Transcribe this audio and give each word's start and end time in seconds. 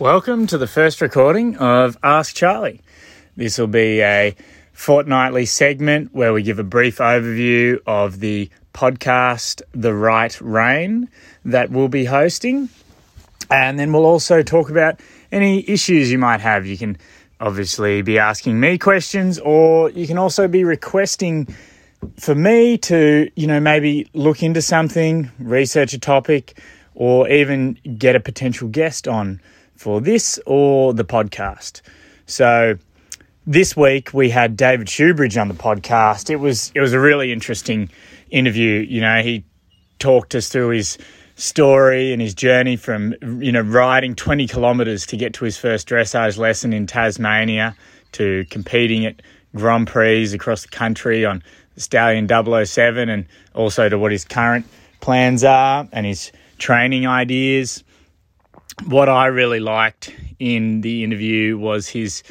Welcome 0.00 0.46
to 0.46 0.58
the 0.58 0.68
first 0.68 1.00
recording 1.00 1.56
of 1.56 1.98
Ask 2.04 2.36
Charlie. 2.36 2.82
This 3.36 3.58
will 3.58 3.66
be 3.66 4.00
a 4.00 4.36
fortnightly 4.72 5.44
segment 5.44 6.14
where 6.14 6.32
we 6.32 6.44
give 6.44 6.60
a 6.60 6.64
brief 6.64 6.98
overview 6.98 7.80
of 7.84 8.20
the 8.20 8.48
podcast 8.72 9.60
The 9.72 9.92
Right 9.92 10.40
Rein, 10.40 11.08
that 11.44 11.72
we'll 11.72 11.88
be 11.88 12.04
hosting. 12.04 12.68
And 13.50 13.76
then 13.76 13.92
we'll 13.92 14.06
also 14.06 14.40
talk 14.44 14.70
about 14.70 15.00
any 15.32 15.68
issues 15.68 16.12
you 16.12 16.18
might 16.18 16.42
have. 16.42 16.64
You 16.64 16.78
can 16.78 16.96
obviously 17.40 18.00
be 18.02 18.20
asking 18.20 18.60
me 18.60 18.78
questions, 18.78 19.40
or 19.40 19.90
you 19.90 20.06
can 20.06 20.16
also 20.16 20.46
be 20.46 20.62
requesting 20.62 21.52
for 22.18 22.36
me 22.36 22.78
to, 22.78 23.28
you 23.34 23.48
know, 23.48 23.58
maybe 23.58 24.08
look 24.14 24.44
into 24.44 24.62
something, 24.62 25.28
research 25.40 25.92
a 25.92 25.98
topic, 25.98 26.56
or 26.94 27.28
even 27.28 27.76
get 27.98 28.14
a 28.14 28.20
potential 28.20 28.68
guest 28.68 29.08
on 29.08 29.40
for 29.78 30.00
this 30.00 30.40
or 30.44 30.92
the 30.92 31.04
podcast. 31.04 31.80
So 32.26 32.76
this 33.46 33.76
week 33.76 34.12
we 34.12 34.28
had 34.28 34.56
David 34.56 34.88
Shoobridge 34.88 35.40
on 35.40 35.46
the 35.46 35.54
podcast. 35.54 36.30
It 36.30 36.36
was 36.36 36.72
it 36.74 36.80
was 36.80 36.92
a 36.92 37.00
really 37.00 37.32
interesting 37.32 37.88
interview. 38.28 38.80
You 38.80 39.00
know, 39.00 39.22
he 39.22 39.44
talked 40.00 40.34
us 40.34 40.48
through 40.48 40.70
his 40.70 40.98
story 41.36 42.12
and 42.12 42.20
his 42.20 42.34
journey 42.34 42.74
from 42.74 43.14
you 43.40 43.52
know 43.52 43.60
riding 43.60 44.16
20 44.16 44.48
kilometers 44.48 45.06
to 45.06 45.16
get 45.16 45.32
to 45.34 45.44
his 45.44 45.56
first 45.56 45.88
dressage 45.88 46.36
lesson 46.36 46.72
in 46.72 46.88
Tasmania 46.88 47.76
to 48.12 48.44
competing 48.50 49.06
at 49.06 49.22
Grand 49.54 49.86
Prix 49.86 50.34
across 50.34 50.62
the 50.62 50.68
country 50.68 51.24
on 51.24 51.40
Stallion 51.76 52.28
007 52.28 53.08
and 53.08 53.26
also 53.54 53.88
to 53.88 53.96
what 53.96 54.10
his 54.10 54.24
current 54.24 54.66
plans 55.00 55.44
are 55.44 55.86
and 55.92 56.04
his 56.04 56.32
training 56.58 57.06
ideas 57.06 57.84
what 58.86 59.08
I 59.08 59.26
really 59.26 59.60
liked 59.60 60.14
in 60.38 60.80
the 60.80 61.04
interview 61.04 61.58
was 61.58 61.88
his 61.88 62.22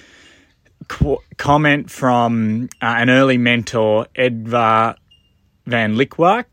qu- 0.87 1.21
comment 1.37 1.91
from 1.91 2.69
uh, 2.81 2.95
an 2.97 3.09
early 3.09 3.37
mentor, 3.37 4.07
Edvar 4.15 4.95
van 5.65 5.95
Likwak. 5.95 6.45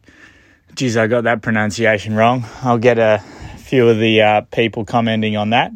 Geez, 0.74 0.96
I 0.96 1.06
got 1.06 1.24
that 1.24 1.42
pronunciation 1.42 2.14
wrong. 2.14 2.44
I'll 2.62 2.78
get 2.78 2.98
a 2.98 3.22
few 3.58 3.88
of 3.88 3.98
the 3.98 4.22
uh, 4.22 4.40
people 4.42 4.84
commenting 4.84 5.36
on 5.36 5.50
that. 5.50 5.70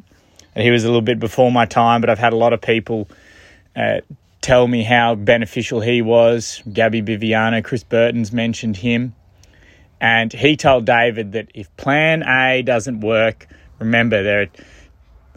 And 0.55 0.65
he 0.65 0.71
was 0.71 0.85
a 0.85 0.89
little 0.89 1.03
bit 1.03 1.21
before 1.21 1.53
my 1.53 1.67
time, 1.67 2.01
but 2.01 2.11
I've 2.11 2.19
had 2.19 2.33
a 2.33 2.37
lot 2.37 2.53
of 2.53 2.61
people 2.61 3.09
uh, 3.77 4.01
tell 4.41 4.67
me 4.67 4.83
how 4.83 5.15
beneficial 5.15 5.81
he 5.81 6.03
was. 6.03 6.63
Gabby 6.73 7.01
Biviano, 7.01 7.63
Chris 7.63 7.85
Burton's 7.85 8.33
mentioned 8.33 8.77
him. 8.77 9.15
And 10.01 10.33
he 10.33 10.57
told 10.57 10.85
David 10.85 11.33
that 11.33 11.51
if 11.55 11.75
plan 11.77 12.23
A 12.23 12.63
doesn't 12.63 13.01
work, 13.01 13.47
Remember, 13.79 14.23
there 14.23 14.43
are 14.43 14.49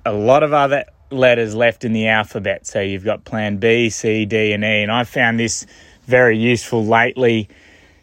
a 0.05 0.13
lot 0.13 0.43
of 0.43 0.53
other 0.53 0.85
letters 1.11 1.53
left 1.53 1.83
in 1.83 1.93
the 1.93 2.07
alphabet. 2.07 2.65
So 2.65 2.81
you've 2.81 3.03
got 3.03 3.25
plan 3.25 3.57
B, 3.57 3.89
C, 3.89 4.25
D, 4.25 4.53
and 4.53 4.63
E. 4.63 4.81
And 4.81 4.91
I 4.91 5.03
found 5.03 5.39
this 5.39 5.65
very 6.07 6.37
useful 6.37 6.85
lately 6.85 7.49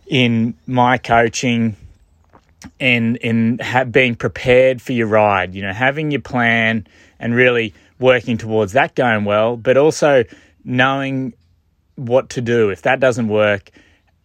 in 0.07 0.55
my 0.67 0.99
coaching 0.99 1.77
and 2.81 3.17
in 3.19 3.59
ha- 3.61 3.85
being 3.85 4.15
prepared 4.15 4.81
for 4.81 4.93
your 4.93 5.07
ride. 5.07 5.55
You 5.55 5.63
know, 5.63 5.73
having 5.73 6.11
your 6.11 6.21
plan 6.21 6.87
and 7.19 7.35
really 7.35 7.75
working 7.99 8.39
towards 8.39 8.73
that 8.73 8.95
going 8.95 9.25
well, 9.25 9.57
but 9.57 9.77
also 9.77 10.25
knowing 10.65 11.35
what 11.97 12.31
to 12.31 12.41
do. 12.41 12.71
If 12.71 12.83
that 12.83 13.01
doesn't 13.01 13.29
work, 13.29 13.71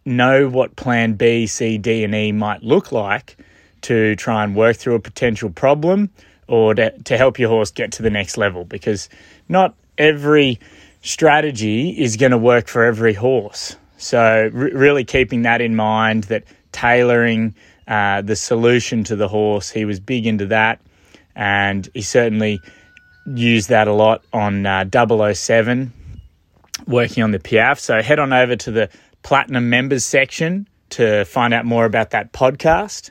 know 0.05 0.47
what 0.47 0.75
plan 0.75 1.13
B, 1.13 1.47
C, 1.47 1.77
D, 1.77 2.03
and 2.03 2.13
E 2.13 2.31
might 2.31 2.63
look 2.63 2.91
like 2.91 3.37
to 3.83 4.15
try 4.15 4.43
and 4.43 4.55
work 4.55 4.77
through 4.77 4.95
a 4.95 4.99
potential 4.99 5.49
problem 5.49 6.09
or 6.47 6.73
to, 6.75 6.91
to 7.03 7.17
help 7.17 7.39
your 7.39 7.49
horse 7.49 7.71
get 7.71 7.93
to 7.93 8.03
the 8.03 8.09
next 8.09 8.37
level 8.37 8.63
because 8.65 9.09
not 9.47 9.75
every 9.97 10.59
strategy 11.01 11.89
is 11.89 12.17
going 12.17 12.31
to 12.31 12.37
work 12.37 12.67
for 12.67 12.83
every 12.83 13.13
horse. 13.13 13.75
So, 13.97 14.49
really 14.51 15.05
keeping 15.05 15.43
that 15.43 15.61
in 15.61 15.75
mind 15.75 16.25
that 16.25 16.43
tailoring 16.71 17.55
uh, 17.87 18.21
the 18.21 18.35
solution 18.35 19.03
to 19.05 19.15
the 19.15 19.27
horse, 19.27 19.69
he 19.69 19.85
was 19.85 19.99
big 19.99 20.25
into 20.25 20.47
that. 20.47 20.81
And 21.35 21.87
he 21.93 22.01
certainly 22.01 22.59
used 23.25 23.69
that 23.69 23.87
a 23.87 23.93
lot 23.93 24.23
on 24.33 24.65
uh, 24.65 24.85
007, 25.33 25.93
working 26.85 27.23
on 27.23 27.31
the 27.31 27.39
Piaffe. 27.39 27.79
So, 27.79 28.01
head 28.01 28.19
on 28.19 28.33
over 28.33 28.55
to 28.57 28.71
the 28.71 28.89
Platinum 29.21 29.69
members 29.69 30.03
section 30.03 30.67
to 30.89 31.23
find 31.23 31.53
out 31.53 31.65
more 31.65 31.85
about 31.85 32.09
that 32.09 32.33
podcast. 32.33 33.09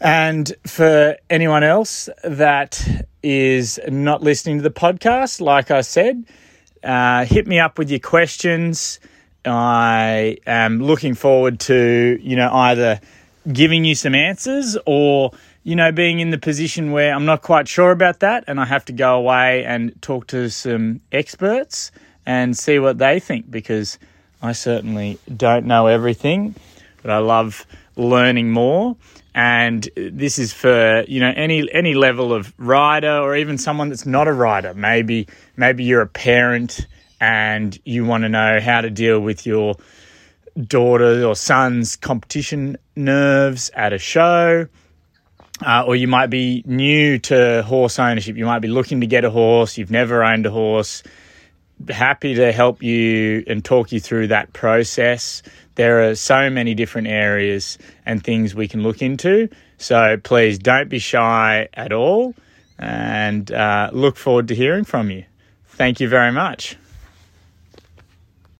And 0.00 0.52
for 0.66 1.16
anyone 1.30 1.62
else 1.62 2.08
that 2.22 3.06
is 3.22 3.80
not 3.88 4.22
listening 4.22 4.58
to 4.58 4.62
the 4.62 4.70
podcast, 4.70 5.40
like 5.40 5.70
I 5.70 5.80
said, 5.80 6.24
uh, 6.82 7.24
hit 7.24 7.46
me 7.46 7.58
up 7.58 7.78
with 7.78 7.90
your 7.90 8.00
questions. 8.00 9.00
I 9.44 10.38
am 10.46 10.82
looking 10.82 11.14
forward 11.14 11.60
to, 11.60 12.18
you 12.20 12.36
know, 12.36 12.52
either 12.52 13.00
giving 13.52 13.84
you 13.84 13.94
some 13.94 14.14
answers 14.14 14.76
or, 14.86 15.32
you 15.62 15.76
know, 15.76 15.92
being 15.92 16.20
in 16.20 16.30
the 16.30 16.38
position 16.38 16.92
where 16.92 17.14
I'm 17.14 17.24
not 17.24 17.42
quite 17.42 17.68
sure 17.68 17.90
about 17.90 18.20
that 18.20 18.44
and 18.46 18.60
I 18.60 18.64
have 18.64 18.84
to 18.86 18.92
go 18.92 19.16
away 19.16 19.64
and 19.64 20.00
talk 20.02 20.26
to 20.28 20.48
some 20.50 21.00
experts 21.12 21.90
and 22.26 22.56
see 22.56 22.78
what 22.78 22.98
they 22.98 23.20
think 23.20 23.50
because 23.50 23.98
I 24.42 24.52
certainly 24.52 25.18
don't 25.34 25.66
know 25.66 25.86
everything, 25.86 26.54
but 27.02 27.10
I 27.10 27.18
love 27.18 27.66
learning 27.96 28.50
more. 28.50 28.96
And 29.34 29.88
this 29.96 30.38
is 30.38 30.52
for 30.52 31.04
you 31.08 31.20
know 31.20 31.32
any 31.34 31.68
any 31.72 31.94
level 31.94 32.32
of 32.32 32.52
rider 32.56 33.18
or 33.18 33.36
even 33.36 33.58
someone 33.58 33.88
that's 33.88 34.06
not 34.06 34.28
a 34.28 34.32
rider. 34.32 34.74
Maybe 34.74 35.26
maybe 35.56 35.84
you're 35.84 36.02
a 36.02 36.06
parent 36.06 36.86
and 37.20 37.78
you 37.84 38.04
want 38.04 38.22
to 38.22 38.28
know 38.28 38.60
how 38.60 38.80
to 38.80 38.90
deal 38.90 39.18
with 39.18 39.46
your 39.46 39.76
daughter 40.60 41.24
or 41.24 41.34
son's 41.34 41.96
competition 41.96 42.76
nerves 42.94 43.70
at 43.74 43.92
a 43.92 43.98
show. 43.98 44.68
Uh, 45.64 45.84
or 45.86 45.94
you 45.94 46.08
might 46.08 46.26
be 46.26 46.62
new 46.66 47.18
to 47.18 47.62
horse 47.62 47.98
ownership. 47.98 48.36
You 48.36 48.44
might 48.44 48.58
be 48.58 48.68
looking 48.68 49.00
to 49.00 49.06
get 49.06 49.24
a 49.24 49.30
horse. 49.30 49.78
You've 49.78 49.90
never 49.90 50.24
owned 50.24 50.46
a 50.46 50.50
horse 50.50 51.02
happy 51.88 52.34
to 52.34 52.52
help 52.52 52.82
you 52.82 53.44
and 53.46 53.64
talk 53.64 53.92
you 53.92 54.00
through 54.00 54.28
that 54.28 54.52
process 54.52 55.42
there 55.74 56.08
are 56.08 56.14
so 56.14 56.50
many 56.50 56.74
different 56.74 57.08
areas 57.08 57.78
and 58.06 58.22
things 58.22 58.54
we 58.54 58.68
can 58.68 58.82
look 58.82 59.02
into. 59.02 59.48
So 59.78 60.16
please 60.22 60.58
don't 60.58 60.88
be 60.88 60.98
shy 60.98 61.68
at 61.74 61.92
all 61.92 62.34
and 62.78 63.50
uh, 63.50 63.90
look 63.92 64.16
forward 64.16 64.48
to 64.48 64.54
hearing 64.54 64.84
from 64.84 65.10
you. 65.10 65.24
Thank 65.66 66.00
you 66.00 66.08
very 66.08 66.32
much. 66.32 66.76